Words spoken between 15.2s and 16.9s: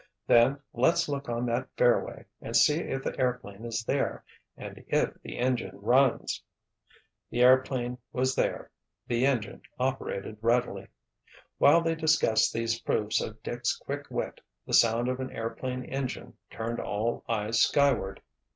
airplane engine turned